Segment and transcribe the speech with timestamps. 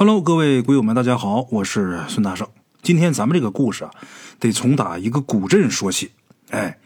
[0.00, 2.46] Hello，各位鬼友们，大家好，我是孙大圣。
[2.82, 3.90] 今天咱们这个故事啊，
[4.38, 6.12] 得从打一个古镇说起。
[6.50, 6.78] 哎，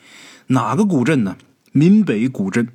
[0.46, 1.36] 哪个古镇呢？
[1.72, 2.68] 闽北古镇。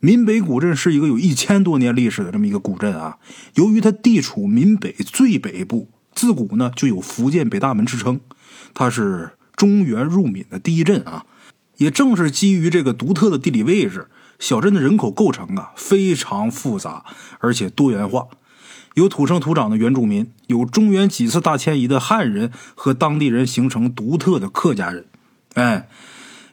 [0.00, 3.18] 闽北古镇是一个有一千多年历史的这么一个古镇啊。
[3.54, 8.18] 由于它地处闽北最北部，自古呢就有福建北大门之称。
[8.74, 11.26] 它是中原入闽的第一镇啊。
[11.76, 14.08] 也正是基于这个独特的地理位置，
[14.40, 17.04] 小镇的人口构成啊非常复杂，
[17.38, 18.26] 而且多元化。
[18.94, 25.06] 有土生土长的原住民，有中原几次大迁移的汉人和当地人形成独特的客家人。
[25.54, 25.88] 哎，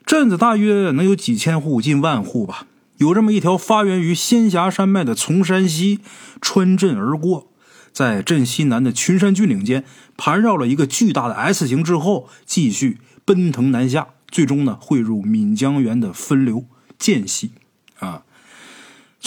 [0.06, 2.68] 镇子大约能有几千户，近万户吧。
[2.98, 6.00] 有这么一条发源于仙霞山脉的丛山溪，
[6.42, 7.52] 穿镇而过，
[7.92, 9.84] 在镇西南的群山峻岭间
[10.16, 16.66] 盘绕了一个巨大的 S 型之后，继续奔腾南下，最终呢汇入闽江源的分流
[17.00, 17.52] 涧溪。
[18.00, 18.24] 啊。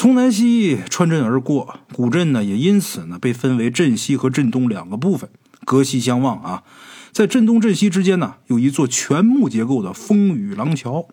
[0.00, 5.28] 从南西穿镇而过，古镇呢也因此呢被分为镇西和镇东两个部分，
[5.66, 6.62] 隔西相望啊。
[7.12, 11.06] 在镇东镇西之间呢，有一座全木结构的风雨廊桥。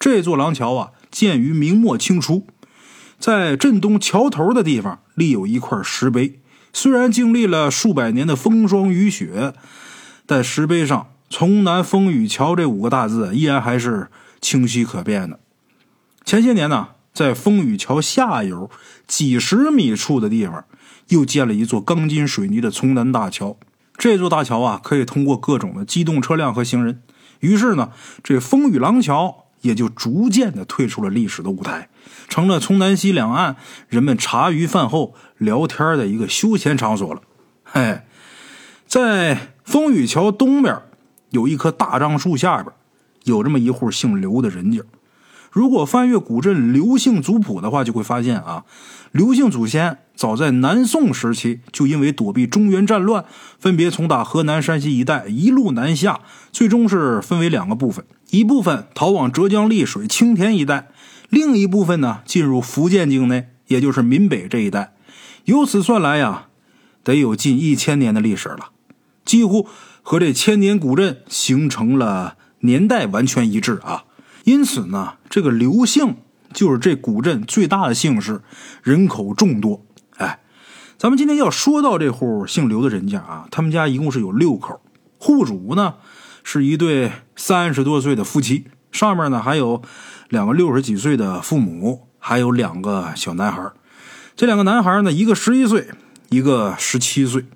[0.00, 2.44] 这座廊桥啊，建于明末清初，
[3.20, 6.40] 在镇东桥头的地方立有一块石碑。
[6.72, 9.52] 虽然经历了数百年的风霜雨雪，
[10.26, 14.08] 但石碑上“从南风雨桥”这五个大字依然还是
[14.40, 15.38] 清晰可辨的。
[16.24, 16.88] 前些年呢。
[17.14, 18.68] 在风雨桥下游
[19.06, 20.64] 几十米处的地方，
[21.08, 23.56] 又建了一座钢筋水泥的从南大桥。
[23.96, 27.00] 这座大桥啊，可以通过各种的机动车辆和行人。
[27.38, 27.92] 于是呢，
[28.24, 31.88] 这风雨廊桥也就逐渐的退出了历史的舞台，
[32.28, 33.54] 成了从南西两岸
[33.88, 37.22] 人们茶余饭后聊天的一个休闲场所了。
[37.62, 38.00] 嘿，
[38.88, 40.76] 在风雨桥东边
[41.30, 42.74] 有一棵大樟树下边，
[43.22, 44.82] 有这么一户姓刘的人家。
[45.54, 48.64] 如果翻阅古镇刘姓族谱的话，就会发现啊，
[49.12, 53.24] 刘姓祖先早在南宋时期就因为躲避中原战乱，
[53.60, 60.88] 分别从打河南、山西一带一路南下，最终是分为两个部分：一部分逃往浙江丽水、青田一带，
[61.30, 64.94] 另一部分呢进入福建境内，也就是闽北这一带。
[65.44, 66.48] 由此算来呀，
[67.04, 68.70] 得有近一千年的历史了，
[69.24, 69.68] 几乎
[70.02, 74.06] 和这千年古镇形成了年代完全一致啊。
[74.44, 76.16] 因此呢，这个刘姓
[76.52, 78.42] 就是这古镇最大的姓氏，
[78.82, 79.84] 人口众多。
[80.18, 80.40] 哎，
[80.98, 84.80] 咱们今天要说到这户姓刘的人家啊，他们家一共是有六口，
[85.18, 85.94] 户主呢
[86.42, 89.80] 是一对三十多岁的夫妻，上面呢还有
[90.28, 93.72] 两个六十几岁的父母，还有两个小男孩。
[94.36, 95.88] 这两个男孩呢，一个十一岁，
[96.28, 97.46] 一个十七岁。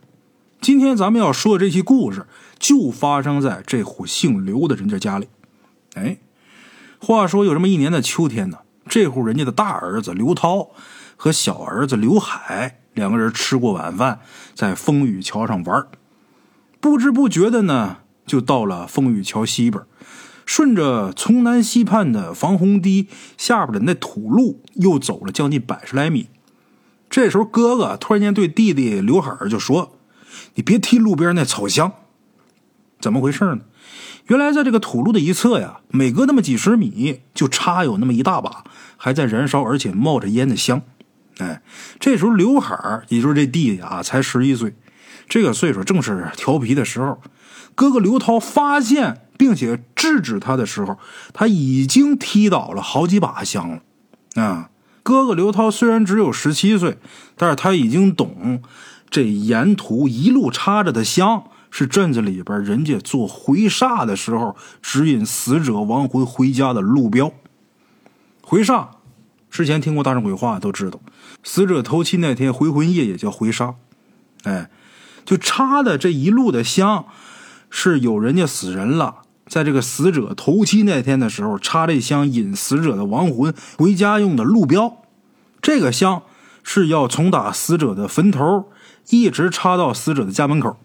[0.62, 2.26] 今天咱们要说的这期故事，
[2.58, 5.28] 就发生在这户姓刘的人家家里。
[5.94, 6.16] 哎。
[7.00, 10.70] 话说有这么一年的秋天呢，这户人家的大儿子刘涛
[11.16, 14.20] 和小儿子刘海两个人吃过晚饭，
[14.54, 15.86] 在风雨桥上玩
[16.80, 19.82] 不知不觉的呢，就到了风雨桥西边，
[20.44, 26.28] 顺着从南西畔的防洪堤下边的那土路，又走了将近百十来米。
[27.08, 29.96] 这时候，哥哥突然间对弟弟刘海就说
[30.54, 31.92] ：“你别踢路边那草香，
[33.00, 33.60] 怎么回事呢？”
[34.28, 38.62] 原来，在这个土路的一侧呀，每隔那么几十米就插有那么一大把
[38.98, 40.82] 还在燃烧而且冒着烟的香。
[41.38, 41.62] 哎，
[41.98, 44.74] 这时候刘海儿，也就是这弟弟啊，才十一岁，
[45.30, 47.18] 这个岁数正是调皮的时候。
[47.74, 50.98] 哥哥刘涛发现并且制止他的时候，
[51.32, 53.80] 他已经踢倒了好几把香了。
[54.42, 54.68] 啊，
[55.02, 56.98] 哥哥刘涛虽然只有十七岁，
[57.34, 58.60] 但是他已经懂
[59.08, 61.44] 这沿途一路插着的香。
[61.70, 67.32] 是镇子里边人家做回煞的时候指引死者亡魂回家的路标。
[68.42, 68.88] 回煞，
[69.50, 70.98] 之前听过大圣鬼话都知道，
[71.42, 73.74] 死者头七那天回魂夜也叫回煞。
[74.44, 74.70] 哎，
[75.24, 77.04] 就插的这一路的香，
[77.68, 85.02] 是有人家死人了，在这个死者头七那天的时候插这香引死者的亡魂回家用的路标。
[85.60, 86.22] 这个香
[86.62, 88.70] 是要从打死者的坟头
[89.10, 90.78] 一直插到死者的家门口。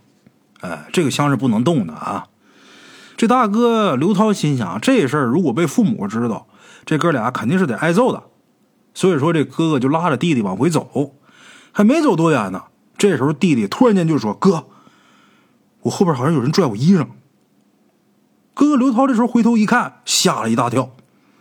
[0.64, 2.28] 哎，这个香是不能动的啊！
[3.18, 6.48] 这大哥刘涛心想，这事儿如果被父母知道，
[6.86, 8.24] 这哥俩肯定是得挨揍的。
[8.94, 11.16] 所以说，这哥哥就拉着弟弟往回走，
[11.74, 12.64] 还没走多远呢。
[12.98, 14.68] 这时候，弟弟突然间就说：“哥，
[15.82, 17.08] 我后边好像有人拽我衣裳。”
[18.56, 20.92] 哥哥刘涛这时候回头一看，吓了一大跳。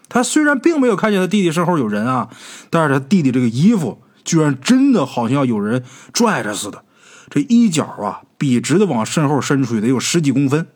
[0.08, 2.28] 他虽然并没有看见他弟弟身后有人啊，
[2.70, 6.84] 但是他弟弟这个衣服居然真的好像有人拽着似的。
[7.34, 10.66] 这衣角啊，笔直的往身后伸出去，得有十几公分。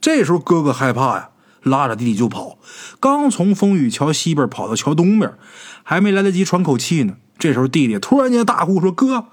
[0.00, 1.30] 这时候哥哥害怕呀，
[1.64, 2.56] 拉着弟弟就跑。
[3.00, 5.34] 刚从风雨桥西边跑到桥东边，
[5.82, 9.26] 还没来得及喘口气呢，这时候弟弟突然间大呼说：“哥，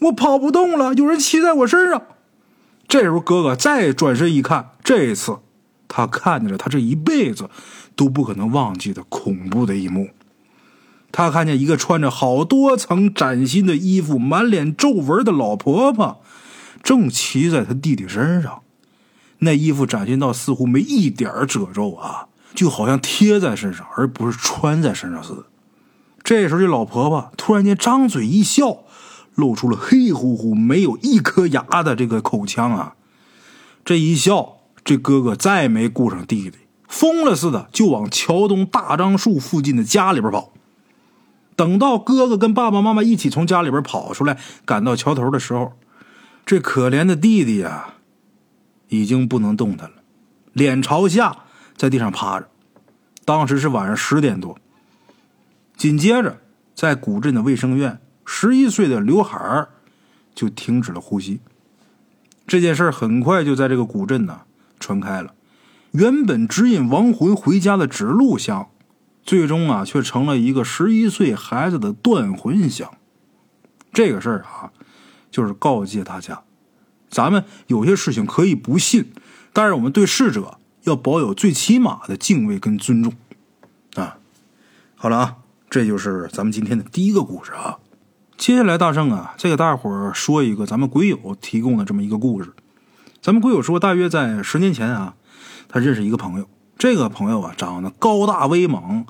[0.00, 2.02] 我跑不动了，有人骑在我身上。
[2.88, 5.38] 这时候，哥哥再转身一看，这一次
[5.86, 7.48] 他看见了他这一辈子
[7.94, 10.08] 都不可能忘记的恐怖的一幕。
[11.12, 16.22] 他看见一个穿着好多层崭新的衣服、满脸皱纹的老婆婆，
[16.82, 18.62] 正骑在他弟弟身上。
[19.40, 25.44] 那衣服崭新到似乎没一点褶皱啊，就好像贴在身上，而不是穿在身上似的。
[26.22, 28.84] 这时候，这老婆婆突然间张嘴一笑，
[29.34, 32.94] 露出了黑乎乎、没有一颗牙的这个口腔啊！
[33.84, 36.58] 这一笑，这哥哥再没顾上弟弟，
[36.88, 40.52] 疯了似的就往桥东大樟树附近的家里边跑。
[41.62, 45.74] 等到哥哥跟爸爸妈妈一起从家里边跑出来，赶到桥头的时候，
[46.44, 47.94] 这可怜的弟弟呀，
[48.88, 50.02] 已经不能动弹了，
[50.52, 51.36] 脸朝下
[51.76, 52.48] 在地上趴着。
[53.24, 54.58] 当时是晚上十点多。
[55.76, 56.40] 紧接着，
[56.74, 59.68] 在古镇的卫生院，十一岁的刘海儿
[60.34, 61.38] 就停止了呼吸。
[62.44, 64.40] 这件事很快就在这个古镇呢
[64.80, 65.32] 传开了。
[65.92, 68.66] 原本指引亡魂回家的指路香。
[69.24, 72.90] 最终啊，却成了一个十一岁孩子的断魂香。
[73.92, 74.72] 这个事儿啊，
[75.30, 76.42] 就是告诫大家，
[77.08, 79.12] 咱们有些事情可以不信，
[79.52, 83.12] 但是我们对逝者要保有最起码的敬畏跟尊重
[83.94, 84.18] 啊。
[84.94, 85.36] 好了啊，
[85.68, 87.78] 这就是咱们今天的第一个故事啊。
[88.36, 92.52] 接下来大圣啊，再给大伙儿说一个咱们鬼友提供的这么一个故事。
[93.20, 95.14] 咱们鬼友说，大约在十年前啊，
[95.68, 96.48] 他认识一个朋友。
[96.82, 99.06] 这个朋友啊，长得高大威猛，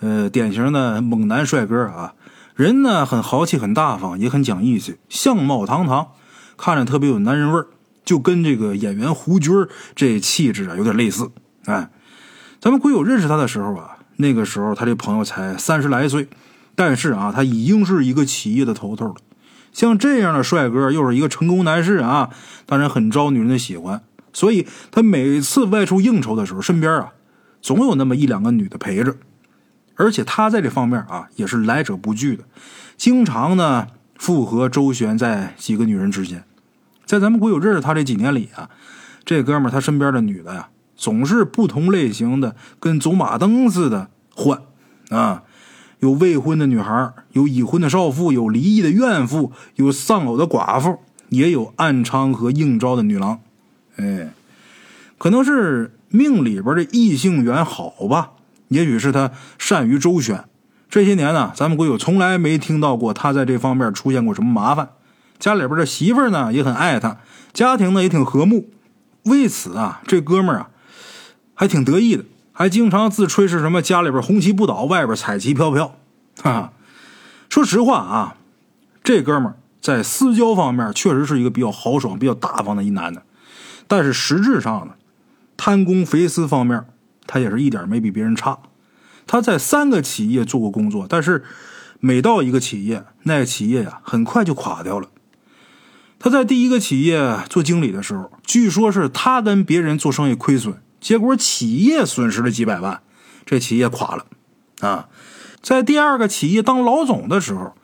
[0.00, 2.14] 呃，典型的猛男帅哥啊。
[2.54, 6.12] 人呢很豪气，很大方，也很讲义气，相貌堂堂，
[6.56, 7.66] 看着特别有男人味儿，
[8.06, 9.52] 就跟这个演员胡军
[9.94, 11.30] 这气质啊有点类似。
[11.66, 11.90] 哎，
[12.58, 16.26] 咱们鬼友认识他的时候啊，那个时候他这朋友才三十来岁，
[16.74, 19.16] 但是啊，他已经是一个企业的头头了。
[19.74, 22.30] 像这样的帅哥，又是一个成功男士啊，
[22.64, 24.00] 当然很招女人的喜欢。
[24.34, 27.14] 所以他每次外出应酬的时候，身边啊
[27.62, 29.16] 总有那么一两个女的陪着，
[29.94, 32.44] 而且他在这方面啊也是来者不拒的，
[32.98, 33.86] 经常呢
[34.18, 36.44] 复合周旋在几个女人之间。
[37.06, 38.68] 在咱们国有认识他这几年里啊，
[39.24, 44.60] 这哥们他身边的女的呀总是不同类型的，跟走马灯似的换
[45.10, 45.42] 啊，
[46.00, 50.98] 有未婚的女孩，有已婚的少妇，有离异的怨妇，有丧偶的寡妇，
[51.28, 53.40] 也有暗娼和应招的女郎。
[53.96, 54.32] 哎，
[55.18, 58.32] 可能是命里边的异性缘好吧，
[58.68, 60.44] 也许是他善于周旋。
[60.90, 64.90] 这些年呢，咱们国友从来没听到过他在这方面出现过什么麻烦。
[65.38, 67.18] 家里边的媳妇呢也很爱他，
[67.52, 68.70] 家庭呢也挺和睦。
[69.24, 70.70] 为此啊，这哥们儿啊
[71.54, 75.96] 还挺得意的，还经常自吹是什么家里边红旗不倒，外边彩旗飘飘。
[76.42, 76.72] 哈，
[77.48, 78.36] 说实话啊，
[79.02, 83.22] 这哥们儿在私交方面确实是一个比较豪爽、比较大方的一男的。
[83.86, 84.94] 但是实质上呢，
[85.56, 86.84] 贪功肥私方面，
[87.26, 88.58] 他也是一点没比别人差。
[89.26, 91.44] 他在三个企业做过工作，但是
[92.00, 95.08] 每到一个企业，那个企业呀很快就垮掉了。
[96.18, 103.02] 他在第一个企业做经理的时候，据说是他跟别人做生意亏损，结果企业损失了几百万，
[103.44, 104.26] 这企业垮了。
[104.80, 105.08] 啊，
[105.62, 107.74] 在第二个企业当老总的时候，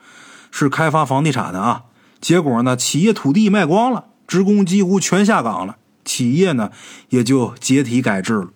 [0.51, 1.85] 是开发房地产的啊，
[2.21, 5.77] 结果呢，企业土地卖光了，职工几乎全下岗了。
[6.05, 6.71] 企业呢，
[7.11, 8.49] 也就解体改制了。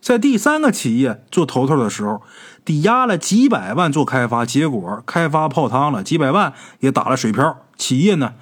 [0.00, 2.22] 在第三个企业做头头的时候，
[2.64, 8.34] 抵押了几百万做开发，结果开发泡汤了，几百万也打了水漂，企业呢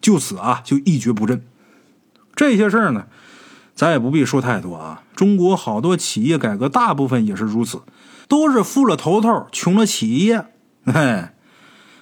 [0.00, 1.44] 就此啊就一蹶不振。
[2.34, 3.06] 这些事儿呢，
[3.72, 5.04] 咱也不必说太多啊。
[5.14, 7.82] 中国好多企业改革，大部分也是如此，
[8.26, 10.46] 都是富了头头，穷了企业。
[10.86, 11.34] 哎，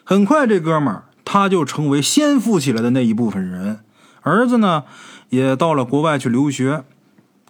[0.03, 3.81] 很快这哥们儿他就成为先富起来的那一部分人，
[4.23, 4.85] 儿子呢。
[5.31, 6.85] 也到了国外去留学，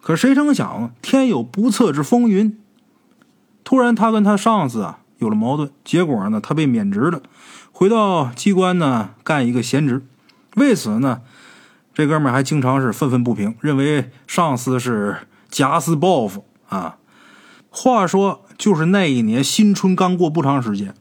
[0.00, 2.56] 可谁成想天有不测之风云。
[3.64, 7.22] 突然，他跟他上司啊有了矛盾，结果呢，他被免职了，
[7.72, 10.06] 回到机关呢干一个闲职。
[10.56, 11.22] 为此呢，
[11.94, 15.18] 这哥们还经常是愤愤不平，认为上司是
[15.48, 16.96] 假死报复啊。
[17.70, 20.94] 话说，就是那一年新春刚过不长时间，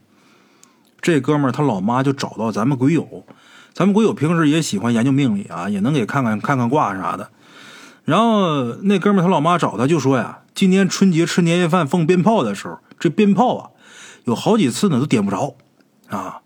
[1.00, 3.24] 这哥们他老妈就找到咱们鬼友。
[3.72, 7.30] 咱们鬼友平时也喜欢研究命理啊，也能给看看看看卦啥的。
[8.04, 13.70] 然后那哥们他老妈找他就说呀，今年春节吃年夜饭放鞭炮的时候，这鞭炮啊
[14.24, 15.54] 有好几次呢都点不着
[16.08, 16.40] 啊。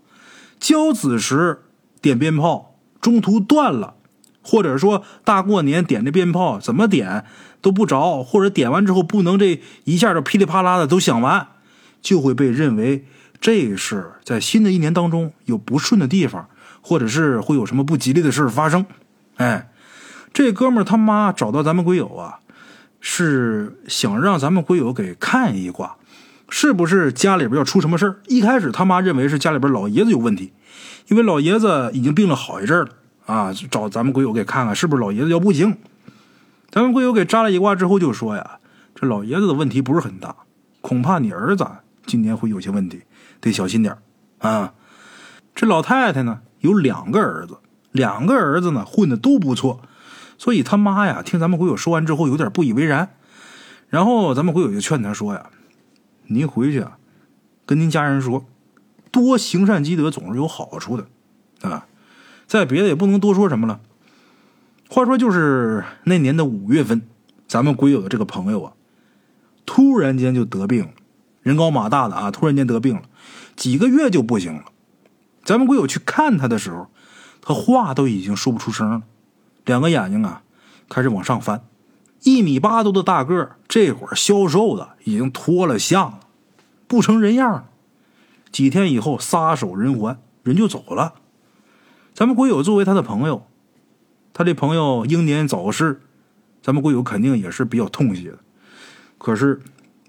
[0.61, 1.63] 交子时
[2.03, 3.95] 点鞭炮中途断了，
[4.43, 7.25] 或者说大过年点这鞭炮怎么点
[7.61, 11.49] 都不着，或者点完之后不能这一下就噼里啪啦的都响完，
[12.03, 13.07] 就会被认为
[13.41, 16.49] 这是在新的一年当中有不顺的地方。
[16.87, 18.85] 或者是会有什么不吉利的事发生。
[19.37, 19.71] 哎，
[20.35, 22.41] 这哥们他妈找到咱们鬼友啊，
[23.01, 25.97] 是想让咱们鬼友给看一卦，
[26.51, 28.17] 是不是家里边要出什么事儿？
[28.27, 30.53] 一开始他妈认为是家里边老爷子有问题，
[31.09, 32.89] 因为老爷子已经病了好一阵了
[33.25, 35.79] 啊，找咱们鬼友给看看是不是老爷子要不行。
[36.71, 38.59] 咱们鬼友给扎了一卦之后就说呀，
[38.95, 40.37] 这老爷子的问题不是很大，
[40.83, 41.67] 恐怕你儿子
[42.05, 43.03] 今年会有些问题，
[43.41, 43.97] 得小心点
[44.39, 44.75] 啊。
[45.55, 47.59] 这老太太呢有两个儿子，
[47.93, 49.83] 两个儿子呢混的都不错。
[50.39, 53.15] 所以他妈呀，听咱们鬼友说完之后，有点不以为然。
[53.91, 55.51] 然后咱们鬼友就劝他说呀
[56.27, 56.97] ：“您回去啊，
[57.67, 58.47] 跟您家人说，
[59.13, 61.07] 多行善积德总是有好处的
[61.69, 61.87] 啊。
[62.47, 63.81] 再别的也不能多说什么了。
[64.89, 67.03] 话说就是那年的五月份，
[67.47, 68.73] 咱们鬼友的这个朋友啊，
[69.67, 70.91] 突然间就得病了，
[71.43, 73.03] 人高马大的啊，突然间得病了，
[73.55, 74.65] 几个月就不行了。
[75.45, 76.89] 咱们鬼友去看他的时候，
[77.43, 79.03] 他话都已经说不出声了。”
[79.65, 80.43] 两个眼睛啊，
[80.89, 81.65] 开始往上翻，
[82.23, 86.21] 一米八多的大个儿，这会儿消瘦的已经脱了相了，
[86.87, 87.67] 不成人样了。
[88.53, 91.15] 几天以后撒手人寰，人就走了。
[92.15, 93.47] 咱们鬼友作为他的朋友，
[94.33, 96.03] 他这朋友英年早逝，
[96.63, 98.39] 咱们鬼友肯定也是比较痛惜的。
[99.19, 99.63] 可是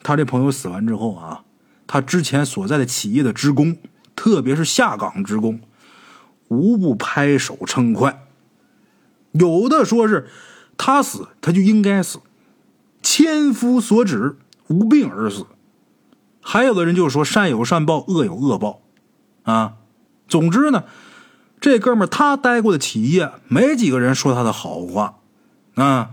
[0.03, 1.43] 他这朋友死完之后啊，
[1.87, 3.77] 他之前所在的企业的职工，
[4.15, 5.59] 特别是下岗职工，
[6.47, 8.27] 无不拍手称快。
[9.31, 10.27] 有的说是
[10.77, 12.19] 他死，他就应该死，
[13.01, 15.43] 千夫所指，无病而死；
[16.41, 18.81] 还有的人就说善有善报，恶有恶报，
[19.43, 19.73] 啊，
[20.27, 20.85] 总之呢，
[21.59, 25.17] 这哥们他待过的企业没几个人说他的好话，
[25.75, 26.11] 啊，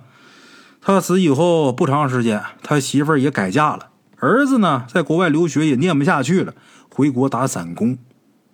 [0.81, 3.91] 他死以后不长时间，他媳妇儿也改嫁了，
[4.23, 6.55] 儿子呢在国外留学也念不下去了，
[6.95, 7.99] 回国打散工，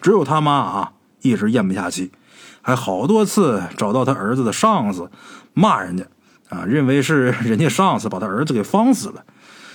[0.01, 2.11] 只有他妈啊一直咽不下去。
[2.63, 5.11] 还好多次找到他儿子的上司，
[5.53, 6.05] 骂人家，
[6.49, 9.25] 啊，认为是人家上司把他儿子给放死了。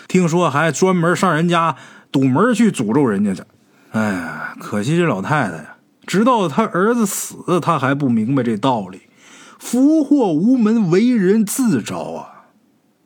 [0.07, 1.75] 听说还专门上人家
[2.11, 3.43] 堵门去诅咒人家去。
[3.91, 5.75] 哎呀，可惜这老太太呀，
[6.07, 9.03] 直到他儿子死，他还不明白这道理。
[9.59, 11.97] 福祸无门，为人自招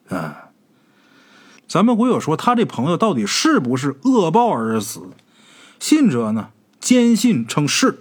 [0.10, 0.16] 啊！
[0.16, 0.47] 啊，
[1.68, 5.02] 咱们鬼友说他这朋友到底是不是恶报而死？
[5.80, 8.00] 信者呢，坚信称是；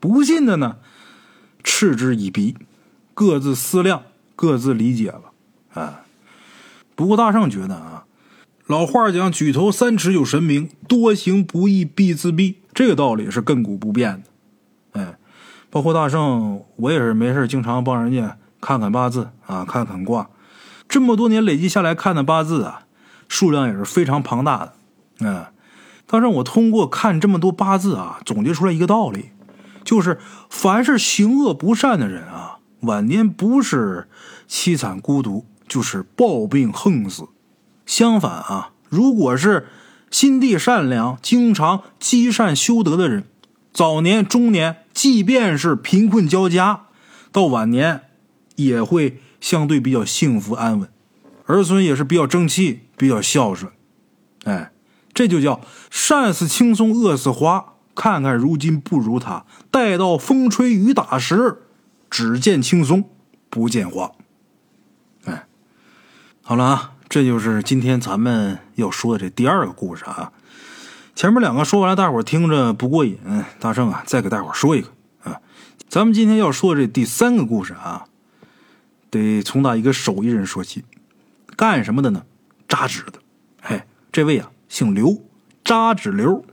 [0.00, 0.76] 不信的呢？
[1.62, 2.56] 嗤之以鼻，
[3.14, 4.02] 各自思量，
[4.34, 5.32] 各自理解吧。
[5.74, 6.02] 啊，
[6.94, 8.04] 不过大圣觉得啊，
[8.66, 15.00] 老话讲“举头三尺有神明，多行不义必自毙”，这个道理是亘古不变的。
[15.00, 15.18] 哎，
[15.70, 20.30] 包括大圣，我也是没事经常帮人家看看八字啊，看看卦。
[20.88, 22.83] 这么多年累积下来看的八字啊，
[23.28, 24.72] 数量也是非常庞大的。
[25.20, 25.44] 嗯，
[26.06, 29.30] 但是我通过看这么多八字啊，总结出来一个道理。
[29.84, 34.08] 就是凡是行恶不善的人啊，晚年不是
[34.48, 37.28] 凄惨孤独，就是暴病横死。
[37.84, 39.68] 相反啊，如果是
[40.10, 43.24] 心地善良、经常积善修德的人，
[43.74, 46.86] 早年、中年，即便是贫困交加，
[47.30, 48.00] 到晚年
[48.56, 50.88] 也会相对比较幸福安稳，
[51.44, 53.72] 儿孙也是比较争气、比较孝顺。
[54.44, 54.72] 哎，
[55.12, 55.60] 这就叫
[55.90, 57.74] 善似青松，恶似花。
[57.94, 61.62] 看看如今不如他，待到风吹雨打时，
[62.10, 63.08] 只见青松
[63.48, 64.10] 不见花。
[65.26, 65.46] 哎，
[66.42, 70.32] 好了啊，这就是今天咱们要说的这第二个故事啊。
[71.14, 73.16] 前面两个说完了，大伙听着不过瘾，
[73.60, 74.88] 大圣啊，再给大伙说一个
[75.22, 75.40] 啊。
[75.88, 78.06] 咱们今天要说的这第三个故事啊，
[79.08, 80.84] 得从打一个手艺人说起。
[81.54, 82.24] 干什么的呢？
[82.74, 83.20] 扎纸的。
[83.62, 85.22] 嘿，这位啊，姓刘，
[85.62, 86.44] 扎纸刘。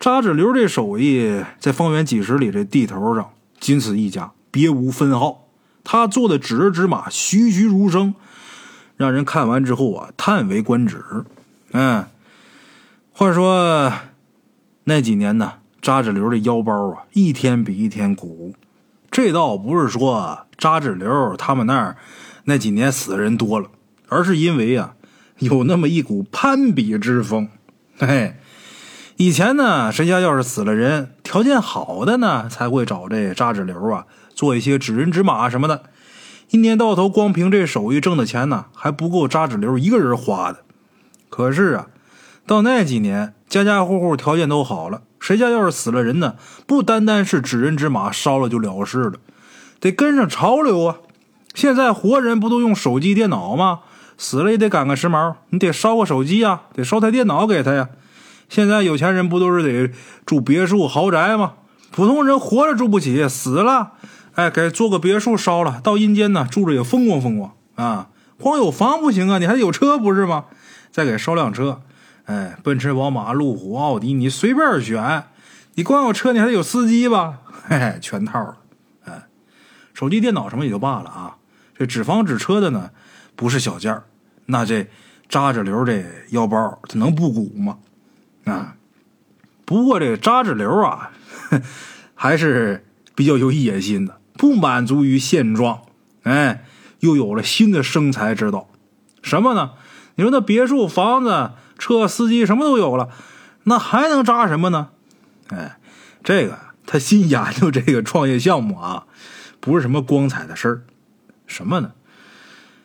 [0.00, 5.46] 扎纸刘这手艺在方圆几十里这地头上仅此一家，别无分号。
[5.84, 8.16] 他做的纸人纸马栩栩如生，
[8.96, 11.00] 让人看完之后啊叹为观止。
[11.70, 12.04] 嗯，
[13.12, 13.92] 话说
[14.82, 18.52] 那几年呢，扎纸刘的腰包啊一天比一天鼓。
[19.12, 21.96] 这倒不是说扎纸刘他们那儿
[22.44, 23.70] 那几年死的人多了，
[24.08, 24.94] 而是因为啊
[25.38, 27.48] 有那么一股攀比之风。
[27.98, 28.36] 嘿。
[29.16, 35.82] 以前呢，谁家要是死了人，条件好的呢，才会找这扎纸流啊，做一些纸人纸马什么的。
[36.50, 40.60] 一年到头，光凭这手艺挣的钱呢，还不够扎纸流一个人花的。
[41.28, 41.88] 可是啊，
[42.46, 49.14] 到那几年，家家户户条件都好了，谁家要是死了人呢，不单单是纸人纸马烧了就了事了，
[49.80, 50.98] 得跟上潮流啊。
[51.54, 53.80] 现在活人不都用手机、电脑吗？
[54.18, 57.88] 死了也得赶个时髦，你得烧个手机啊，得烧台电脑给他呀。
[58.48, 59.94] 现在有钱人不都是得
[60.26, 61.54] 住别墅豪宅吗？
[61.90, 63.92] 普通人活着住不起，死了，
[64.34, 68.08] 哎，给做个别墅烧了，到阴间呢住着也风光风光啊。
[68.38, 70.46] 光有房不行啊，你还得有车不是吗？
[70.90, 71.80] 再给烧辆车，
[72.24, 75.24] 哎，奔驰、宝马、路虎、奥迪，你随便选。
[75.74, 77.38] 你光有车，你还得有司机吧？
[77.68, 78.56] 嘿嘿，全套了。
[79.04, 79.26] 哎，
[79.94, 81.36] 手机、电脑什么也就罢了啊。
[81.76, 82.90] 这纸房纸车的呢，
[83.36, 84.04] 不是小件儿。
[84.50, 84.88] 那这
[85.28, 87.76] 扎着流这腰包，它能不鼓吗？
[88.44, 88.76] 啊，
[89.66, 91.10] 不过这扎着流啊，
[92.16, 95.82] 还是比较有野心的，不满足于现状，
[96.22, 96.64] 哎，
[97.00, 98.70] 又有了新的生财之道。
[99.22, 99.72] 什么呢？
[100.14, 103.10] 你说那别墅、房子、车、司机什么都有了，
[103.64, 104.88] 那还能扎什么呢？
[105.48, 105.78] 哎，
[106.24, 109.04] 这个他新研究这个创业项目啊，
[109.60, 110.82] 不是什么光彩的事儿。
[111.46, 111.92] 什么呢？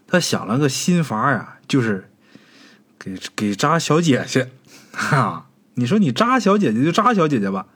[0.06, 2.10] 他想了个新法呀，就是
[3.00, 4.50] 给给扎小姐姐。
[4.92, 7.68] 哈， 你说你扎小姐姐就扎小姐姐吧，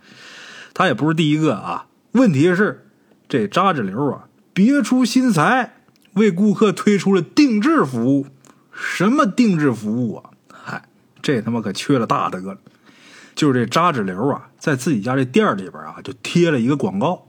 [0.74, 1.88] 他也不是第一个啊。
[2.12, 2.88] 问题是
[3.27, 5.75] 这扎纸流啊，别出心裁，
[6.13, 8.27] 为顾客推出了定制服务。
[8.72, 10.29] 什么定制服务啊？
[10.51, 10.84] 嗨，
[11.22, 12.58] 这他妈可缺了大德了。
[13.36, 17.27] 就是这扎纸流啊，在自己家这店里边啊，就贴了一个广告。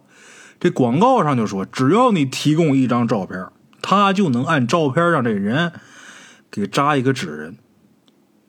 [0.61, 3.47] 这广告上就说，只要你提供一张照片，
[3.81, 5.73] 他就能按照片让这人
[6.51, 7.57] 给扎一个纸人。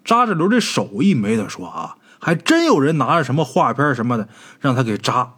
[0.03, 4.27] 扎纸流这手艺没得说啊，还真有人拿着什么画片什么的
[4.59, 5.33] 让他给扎。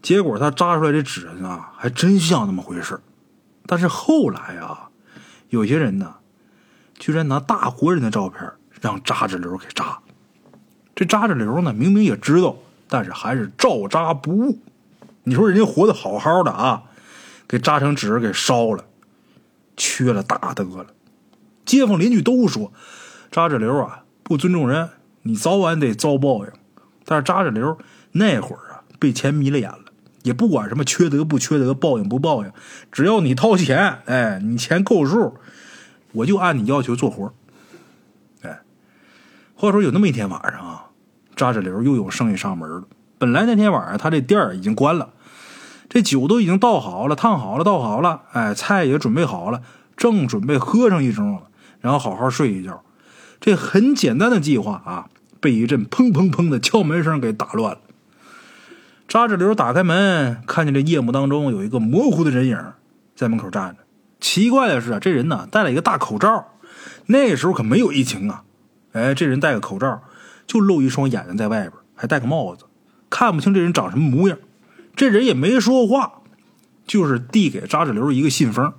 [0.00, 3.00] 结果他扎出来这纸人啊，还真像那么回事
[3.66, 4.90] 但是后来啊，
[5.48, 6.16] 有些人呢，
[6.98, 9.98] 居然拿大活人的照片让扎纸流给扎。
[10.94, 12.56] 这扎纸流呢，明明也知道，
[12.88, 14.60] 但是还是照扎不误。
[15.24, 16.84] 你说人家活得好好的啊，
[17.48, 18.84] 给扎成纸给烧了，
[19.76, 20.86] 缺了大德了。
[21.68, 22.72] 街坊邻居都说，
[23.30, 24.88] 扎着流啊不尊重人，
[25.22, 26.50] 你早晚得遭报应。
[27.04, 27.76] 但是扎着流
[28.12, 32.50] 那会儿啊，被钱迷了眼了，也不管什么缺德不缺德，报应不报应，
[32.90, 35.34] 只要你掏钱，哎，你钱够数，
[36.12, 37.34] 我就按你要求做活。
[38.40, 38.62] 哎，
[39.54, 40.86] 话说有那么一天晚上啊。
[41.36, 42.84] 扎着流又有生意上门了。
[43.18, 45.10] 本来那天晚上他这店儿已经关了，
[45.88, 49.60] 这酒都已经倒好了、烫好了、倒好了，哎，菜也准备好了，
[49.96, 51.47] 正准备喝上一盅了，
[51.80, 52.82] 然后好好睡一觉。
[53.40, 55.08] 这很简单的计划啊，
[55.40, 57.80] 被一阵砰砰砰的敲门声给打乱了。
[59.06, 62.58] 扎着流打开门，看见这夜幕当中有一个模糊的人影
[63.14, 63.82] 在门口站着。
[64.20, 66.48] 奇怪的是啊，这人呢戴了一个大口罩，
[67.06, 68.44] 那时候可没有疫情啊。
[68.92, 70.02] 哎，这人戴个口罩。
[70.46, 72.64] 就露一双眼睛在外边，还戴个帽子，
[73.10, 74.38] 看不清这人长什么模样。
[74.96, 76.22] 这人也没说话，
[76.86, 78.72] 就是递给扎志流一个信封。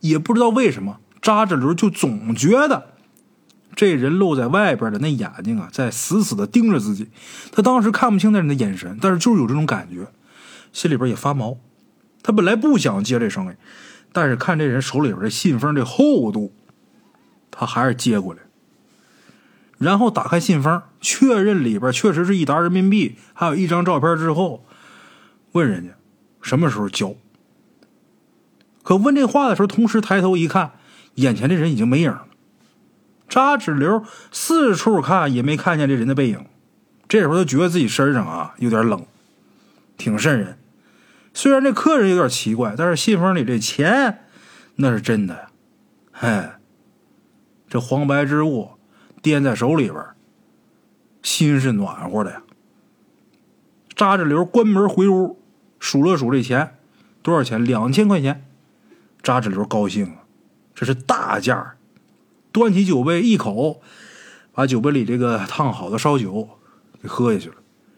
[0.00, 2.94] 也不知道为什么，扎志流就总觉得
[3.74, 7.08] 这人露在外边的那眼睛啊，在死死的盯着自己。
[7.50, 10.06] 他当时看不清那人的眼神，但是就是有这种感觉，
[10.72, 11.58] 心里边也发毛。
[12.22, 13.56] 他本来不想接这生意，
[14.12, 16.52] 但是看这人手里边这信封这厚度，
[17.50, 18.42] 他还是接过来。
[19.78, 24.64] 然后打开信封，确认里边确实是一沓人民币，还有一张照片之后，
[25.50, 25.90] 问人家
[26.40, 27.14] 什么时候交。
[28.84, 30.70] 可问这话的时候，同时抬头一看，
[31.16, 32.26] 眼前这人已经没影了。
[33.28, 36.46] 扎纸流四处看也没看见这人的背影。
[37.08, 39.04] 这时候他觉得自己身上啊有点冷，
[39.98, 40.58] 挺瘆人。
[41.34, 44.20] 虽然这客人有点奇怪，但是信封里这钱
[44.76, 45.50] 那是真的呀。
[46.12, 46.58] 哎，
[47.68, 48.70] 这黄白之物。
[49.22, 50.04] 掂在手里边，
[51.20, 52.42] 心是暖和的呀。
[53.96, 55.42] 扎着流关门回屋，
[55.80, 56.76] 数了数这钱，
[57.22, 57.64] 多少钱？
[57.64, 58.46] 两千块钱。
[59.24, 60.25] 扎纸流高兴啊，
[60.76, 61.74] 这是大价。
[62.52, 63.82] 端起酒杯一口，
[64.52, 66.48] 把酒杯里这个烫好的烧酒
[67.02, 67.56] 给喝下去了。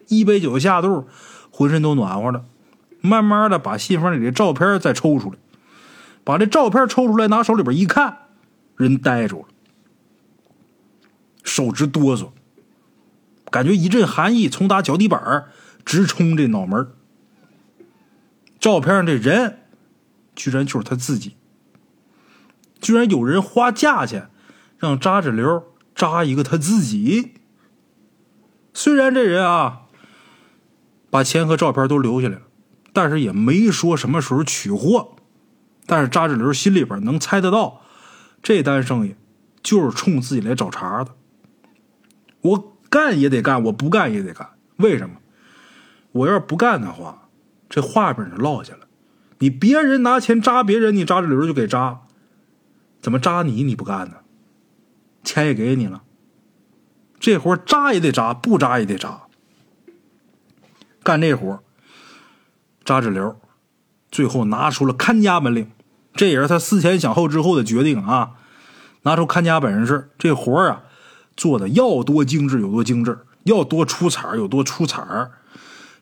[0.09, 1.07] 一杯酒下肚，
[1.51, 2.47] 浑身都暖和了。
[3.01, 5.37] 慢慢的把信封里的照片再抽出来，
[6.25, 8.19] 把这照片抽出来，拿手里边一看，
[8.77, 9.47] 人呆住了。
[11.45, 12.31] 手直哆嗦，
[13.51, 15.45] 感觉一阵寒意从打脚底板
[15.85, 16.89] 直冲这脑门
[18.59, 19.61] 照片上这人，
[20.35, 21.37] 居然就是他自己。
[22.81, 24.31] 居然有人花价钱
[24.79, 25.65] 让扎纸流
[25.95, 27.35] 扎一个他自己。
[28.73, 29.83] 虽然这人啊，
[31.11, 32.43] 把钱和照片都留下来了，
[32.93, 35.17] 但是也没说什么时候取货。
[35.87, 37.81] 但是扎纸流心里边能猜得到，
[38.43, 39.17] 这单生意
[39.63, 41.13] 就是冲自己来找茬的。
[42.43, 44.51] 我干也得干，我不干也得干。
[44.77, 45.17] 为什么？
[46.13, 47.29] 我要是不干的话，
[47.69, 48.81] 这画饼就落下了。
[49.39, 52.01] 你别人拿钱扎别人，你扎着流就给扎，
[53.01, 54.17] 怎么扎你你不干呢？
[55.25, 56.03] 钱也给你了，
[57.21, 59.23] 这活扎也得扎，不扎也得扎。
[61.03, 61.63] 干这活
[62.85, 63.39] 扎志流
[64.11, 65.71] 最后拿出了看家本领，
[66.15, 68.37] 这也是他思前想后之后的决定啊！
[69.03, 70.85] 拿出看家本事，这活啊
[71.37, 75.03] 做的要多精致有多精致，要多出彩有多出彩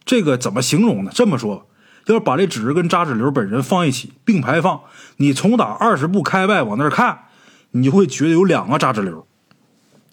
[0.04, 1.10] 这个怎么形容呢？
[1.12, 1.68] 这么说，
[2.06, 4.80] 要是把这纸跟扎纸流本人放一起并排放，
[5.18, 7.24] 你从打二十步开外往那儿看，
[7.70, 9.26] 你就会觉得有两个扎纸流，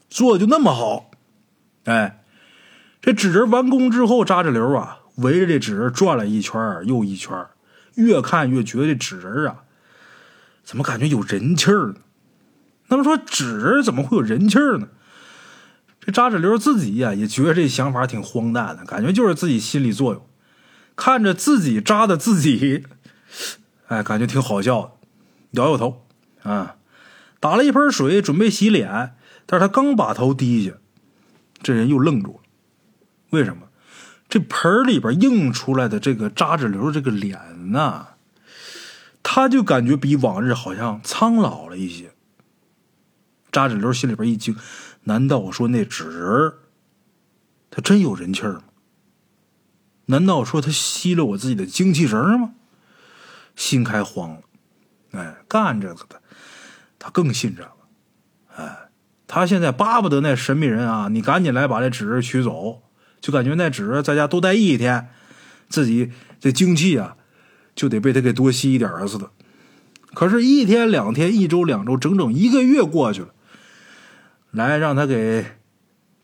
[0.09, 1.11] 做的就那么好。
[1.85, 2.23] 哎，
[3.01, 4.99] 这纸人完工之后，扎纸流啊。
[5.17, 7.45] 围着这纸人转了一圈又一圈，
[7.93, 9.57] 越看越觉得这纸人啊，
[10.63, 11.95] 怎么感觉有人气儿呢？
[12.87, 14.87] 那么说纸人怎么会有人气儿呢？
[15.99, 20.25] 这扎纸流自己呀也觉得这想法挺荒诞的，感觉就是自己心理作用，
[20.95, 22.85] 看着自己扎的自己，
[23.87, 24.91] 哎，感觉挺好笑的，
[25.51, 26.05] 摇摇头
[26.43, 26.75] 啊，
[27.39, 30.73] 打了一盆水准备洗脸，但是他刚把头低下，
[31.61, 32.39] 这人又愣住了，
[33.31, 33.67] 为什么？
[34.29, 38.07] 这盆里边映出来的这个扎纸流这个脸呐，
[39.21, 42.11] 他就感觉比往日好像苍老了一些。
[43.51, 44.55] 扎纸流心里边一惊，
[45.03, 46.53] 难道我说那纸人
[47.69, 48.63] 他真有人气儿吗？
[50.05, 52.51] 难道说他吸了我自己的精气神吗？
[53.55, 54.41] 心开慌了，
[55.11, 56.21] 哎，干这个的
[56.97, 57.71] 他更信这个，
[58.55, 58.89] 哎，
[59.27, 62.81] 他现在巴不得那神秘人啊，你赶紧来把这纸取走。
[63.21, 65.07] 就感觉那纸在家多待一天，
[65.69, 66.11] 自己
[66.41, 67.15] 这精气啊，
[67.73, 69.31] 就得被他给多吸一点似的。
[70.13, 73.29] 可是，一天两天，一周两周，整整一个月过去了，
[74.51, 75.45] 来让他给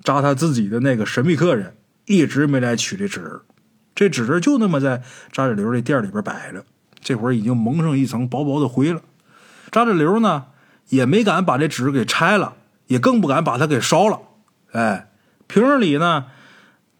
[0.03, 3.43] 扎他自己的那个神秘客人一直没来取这纸
[3.99, 6.63] 这纸人就那么在扎纸流这店里边摆着，
[7.01, 9.01] 这会儿已经蒙上一层薄薄的灰了。
[9.71, 10.45] 扎纸流呢，
[10.87, 12.53] 也没敢把这纸给拆了，
[12.87, 14.21] 也更不敢把它给烧了。
[14.71, 15.09] 哎，
[15.47, 16.27] 平日里呢。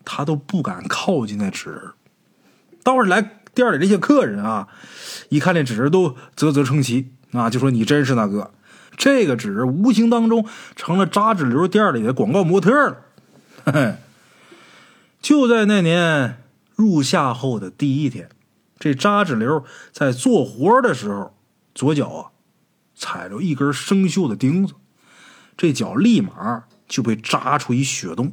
[0.06, 1.92] 他都不敢靠近那纸人，
[2.84, 3.22] 倒是来
[3.54, 4.68] 店里这些客人啊，
[5.28, 8.50] 一看那纸人都啧啧称奇啊，就说你真是那个。
[8.98, 12.98] 这个纸人无形当中成了扎纸流店里的广告模特了。
[13.66, 13.96] 嘿嘿，
[15.22, 16.42] 就在那年
[16.80, 18.30] 入夏后的第一天，
[18.80, 21.36] 这扎纸流在做活的时候，
[21.76, 22.32] 左脚啊
[22.96, 24.76] 踩着一根生锈的钉子，
[25.58, 28.32] 这脚立马就被扎出一血洞。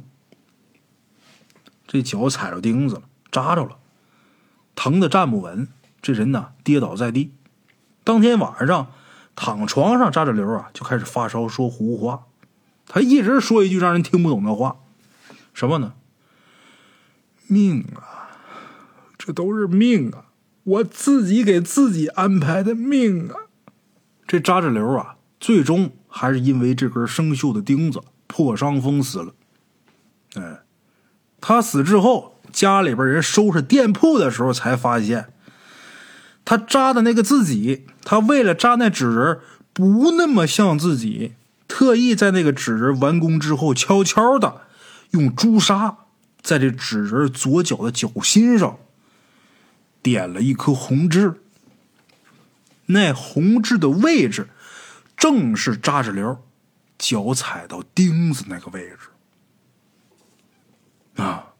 [1.85, 3.79] 这脚踩着钉子了，扎着了，
[4.75, 5.67] 疼的站不稳，
[6.01, 7.33] 这人呢跌倒在地。
[8.05, 8.93] 当天晚上
[9.35, 12.23] 躺床上，扎着流啊就开始发烧，说胡话。
[12.85, 14.77] 他一直说一句让人听不懂的话，
[15.53, 15.95] 什么呢？
[17.47, 18.16] 命啊，
[19.27, 20.27] 这都是命啊，
[20.63, 23.35] 我自己给自己安排的命啊。
[24.25, 29.33] 这扎着流啊，最终还是因为这根生锈的钉子破伤风死了。
[30.35, 30.59] 哎。
[31.41, 35.33] 他死之后，家里边人收拾店铺的时候，才发现
[36.45, 39.39] 他扎的那个自己，他为了扎那纸人
[39.73, 41.33] 不那么像自己，
[41.67, 44.61] 特意在那个纸人完工之后，悄悄的
[45.11, 45.97] 用朱砂
[46.41, 48.79] 在这纸人左脚的脚心上
[50.01, 51.41] 点了一颗红痣。
[52.87, 54.47] 那红痣的位置，
[55.15, 56.43] 正是扎纸流
[56.97, 58.97] 脚踩到钉子那个位置。
[61.21, 61.53] 啊！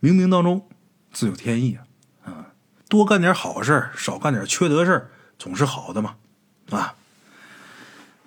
[0.00, 0.68] 冥冥当中
[1.12, 1.86] 自有天意啊！
[2.30, 2.52] 啊，
[2.88, 6.16] 多干点好事少干点缺德事总是好的嘛！
[6.70, 6.94] 啊，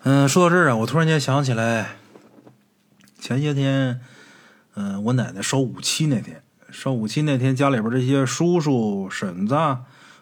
[0.04, 1.98] 嗯，说到这儿啊，我突然间想起来，
[3.20, 4.02] 前些天，
[4.74, 9.56] 嗯，我奶奶烧五七那天，烧五七那天，家里边这些叔叔、婶子、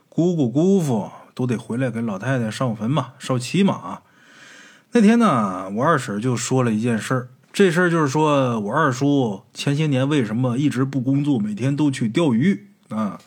[0.10, 4.02] 姑姑、姑父都得回来给老太太上坟嘛，烧七嘛啊！
[4.92, 7.28] 那天呢，我二婶就说了一件事儿。
[7.54, 13.20] 这事儿就是说，我二叔前些年为什么一直不工作，每天都去钓鱼啊？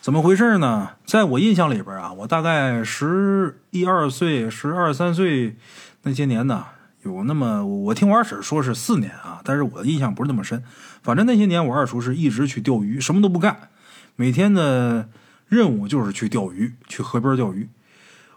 [0.00, 0.90] 怎么回事呢？
[1.04, 5.56] 在我印象里边啊，我大概十一二岁、十二三岁
[6.02, 6.64] 那些年呢，
[7.06, 10.62] 有那么我听我二婶说是四年啊，但是我的印象不是那么深。
[11.02, 13.68] 反正那些年我二叔是一直去钓鱼，什么都不干，
[14.16, 15.08] 每天的
[15.48, 17.68] 任务就是去钓鱼，去河边钓鱼。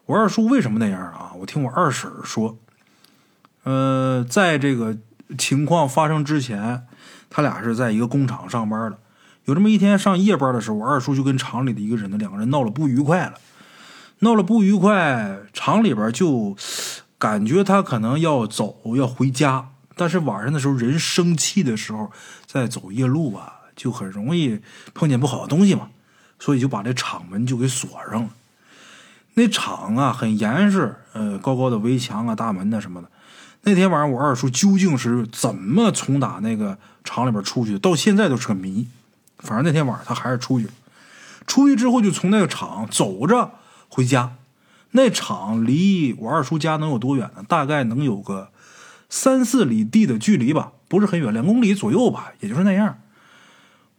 [0.06, 1.32] 我二叔为什么那样啊？
[1.40, 2.58] 我听我二婶说，
[3.64, 4.98] 呃，在这个。
[5.38, 6.88] 情况发生之前，
[7.30, 8.98] 他俩是在一个工厂上班的。
[9.46, 13.36] 有这么一天上夜班的时候，我二叔就跟厂里的一个人呢，两个人闹了不愉快了。
[14.22, 16.58] 闹了不愉快，厂里边就
[17.20, 19.70] 感觉他可能要走，要回家。
[19.96, 22.10] 但是晚上的时候，人生气的时候，
[22.46, 24.62] 在走夜路啊，就很容易
[24.94, 25.90] 碰见不好的东西嘛，
[26.40, 28.30] 所以就把这厂门就给锁上了。
[29.34, 33.10] 那厂啊很严实，呃，高高的围墙啊、大门呐什么的。
[33.64, 37.78] 那天晚上，我二叔究竟是怎么从打那个厂里边出去？
[37.78, 38.88] 到现在都是个谜。
[39.40, 40.72] 反正那天晚上他还是出去了。
[41.46, 43.52] 出去之后就从那个厂走着
[43.90, 44.36] 回家。
[44.92, 47.44] 那厂离我二叔家能有多远呢？
[47.48, 48.50] 大概能有个
[49.08, 53.00] 三四里地的距离吧，不是很远，两公里左右吧，也就是那样。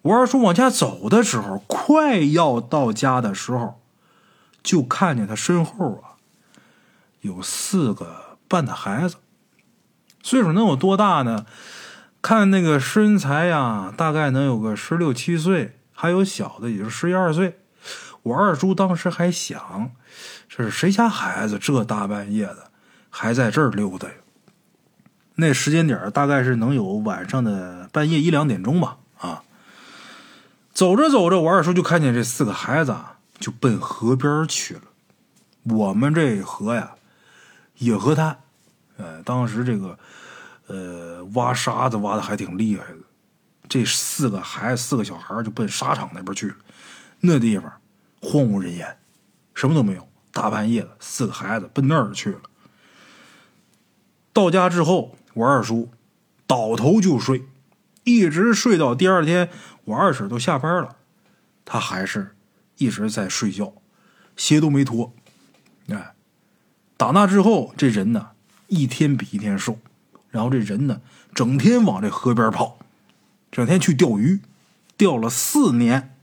[0.02, 3.80] 我二叔往家走的时候，快要到家的时候，
[4.62, 6.18] 就看见他身后啊
[7.20, 9.16] 有四个半的孩子，
[10.22, 11.46] 岁数能有多大呢？
[12.22, 17.60] 看那个身材呀，大概能有个十六七岁，还有小的，也就十一二岁。
[18.22, 19.92] 我二叔当时还想。
[20.52, 21.60] 这是谁家孩子？
[21.60, 22.70] 这大半夜的
[23.08, 24.14] 还在这儿溜达呀？
[25.36, 28.96] 那时间点大概是能有晚上的半夜一两点钟吧。
[29.20, 29.44] 啊，
[30.74, 32.94] 走着走着，我二叔就看见这四个孩子
[33.38, 34.82] 就奔河边去了。
[35.62, 36.94] 我们这河呀，
[37.78, 38.36] 野河滩。
[38.96, 39.96] 呃，当时这个
[40.66, 42.98] 呃挖沙子挖的还挺厉害的。
[43.68, 46.56] 这四个孩子，四个小孩就奔沙场那边去了。
[47.20, 47.72] 那地方
[48.20, 48.98] 荒无人烟，
[49.54, 50.09] 什么都没有。
[50.32, 52.40] 大半夜的，四个孩子奔那儿去了。
[54.32, 55.90] 到家之后，我二叔
[56.46, 57.46] 倒头就睡，
[58.04, 59.50] 一直睡到第二天，
[59.84, 60.96] 我二婶都下班了，
[61.64, 62.36] 他还是
[62.76, 63.74] 一直在睡觉，
[64.36, 65.12] 鞋都没脱。
[65.88, 66.14] 哎，
[66.96, 68.30] 打那之后，这人呢
[68.68, 69.78] 一天比一天瘦，
[70.28, 71.00] 然后这人呢
[71.34, 72.78] 整天往这河边跑，
[73.50, 74.40] 整天去钓鱼，
[74.96, 76.16] 钓了四年。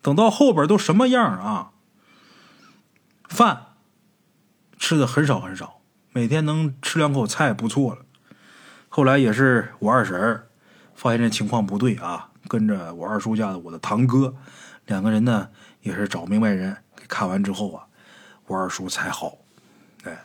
[0.00, 1.72] 等到后边都什么样啊？
[3.28, 3.66] 饭
[4.78, 5.80] 吃的很少很少，
[6.12, 8.02] 每天能吃两口菜不错了。
[8.88, 10.46] 后来也是我二婶儿
[10.94, 14.36] 发现这情况不对啊，跟着我二叔家的我的堂哥
[14.86, 15.48] 两个人呢，
[15.82, 17.86] 也是找明白人给看完之后啊，
[18.46, 19.38] 我二叔才好。
[20.04, 20.24] 哎，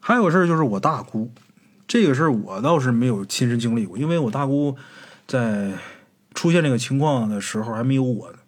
[0.00, 1.30] 还有事儿就是我大姑，
[1.86, 4.76] 这个事儿我倒是没有亲身经历过，因为我大姑
[5.26, 5.72] 在
[6.34, 8.38] 出现这个情况的时候还没有我呢，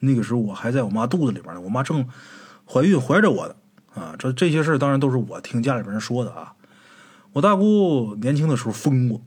[0.00, 2.06] 那个时候我还在我妈肚子里边呢，我妈正。
[2.68, 3.56] 怀孕怀着我的
[3.94, 6.52] 啊，这这些事当然都是我听家里边人说的啊。
[7.32, 9.20] 我大姑年轻的时候疯过，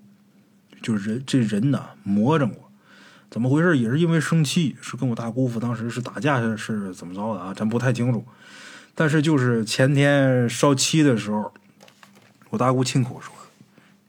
[0.82, 2.72] 就是人这人呢魔怔过，
[3.30, 3.78] 怎么回事？
[3.78, 7.54] 也是因为生气，是跟我大姑父当时是打架是怎么着的啊？
[7.54, 8.26] 咱不太清楚。
[8.96, 11.54] 但是就是前天烧七的时候，
[12.50, 13.34] 我大姑亲口说，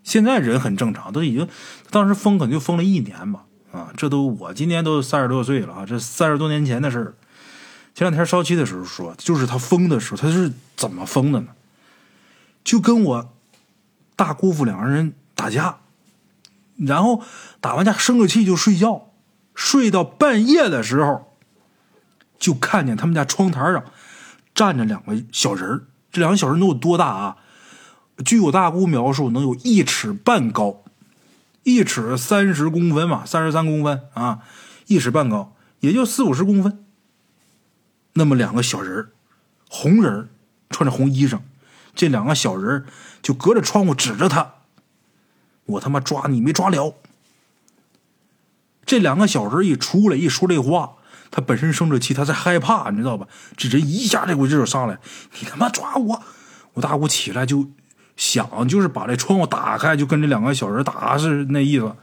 [0.02, 1.46] 现在人很正常，都已经
[1.90, 7.14] 当时疯可能就疯了一年吧啊，这都我今年都三十多岁了啊，这三十多年前的事儿。
[7.94, 11.48] 前两天烧气的时候说，就是他疯的时候，他是怎么疯的呢？
[12.64, 13.32] 就跟我
[14.16, 15.78] 大姑父两个人打架，
[16.76, 17.22] 然后
[17.60, 19.10] 打完架生个气就睡觉，
[19.54, 21.34] 睡到半夜的时候，
[22.38, 23.84] 就看见他们家窗台上
[24.54, 27.36] 站着两个小人这两个小人能有多大啊？
[28.24, 30.84] 据我大姑描述，能有一尺半高，
[31.62, 34.40] 一尺三十公分嘛，三十三公分啊，
[34.86, 36.84] 一尺半高，也就四五十公分。
[38.14, 39.10] 那么两个小人
[39.68, 40.28] 红人
[40.68, 41.38] 穿着红衣裳，
[41.94, 42.84] 这两个小人
[43.22, 44.54] 就隔着窗户指着他，
[45.66, 46.94] 我他妈抓你没抓了。
[48.84, 50.94] 这两个小人一出来一说这话，
[51.30, 53.28] 他本身生着气，他在害怕，你知道吧？
[53.56, 54.98] 这人一下这股劲儿上来，
[55.38, 56.22] 你他妈抓我！
[56.74, 57.70] 我大姑起来就
[58.16, 61.94] 想，就是把这窗户打开，就跟这两个小人打是那意思，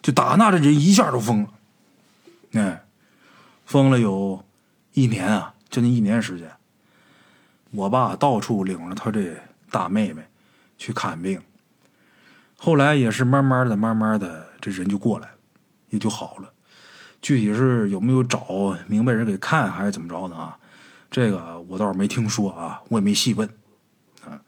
[0.00, 1.48] 就打那这人一下就疯了，
[2.52, 2.84] 哎，
[3.66, 4.42] 疯了有。
[4.94, 6.48] 一年啊，将近一年时间，
[7.72, 9.36] 我爸到处领着他这
[9.68, 10.22] 大妹妹
[10.78, 11.42] 去看病，
[12.56, 15.34] 后来也是慢慢的、慢慢的，这人就过来了，
[15.90, 16.52] 也就好了。
[17.20, 20.56] 具体是有没有找明白人给看，还是怎么着的啊？
[21.10, 23.48] 这个我倒是没听说啊，我也没细问
[24.24, 24.40] 啊。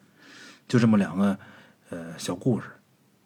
[0.68, 1.36] 就这么两个
[1.90, 2.68] 呃小故事，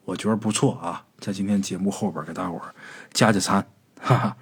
[0.06, 2.74] 我觉得不错啊，在今天节目后边给大伙儿
[3.12, 3.66] 加加餐，
[4.00, 4.36] 哈哈。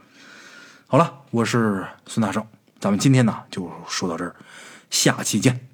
[0.86, 2.46] 好了，我是孙大圣。
[2.80, 4.34] 咱们今天呢就说到这儿，
[4.90, 5.67] 下期见。